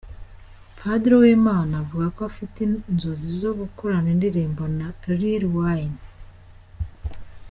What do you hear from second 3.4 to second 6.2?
zo gukorana indirimbo na Lil Wayne.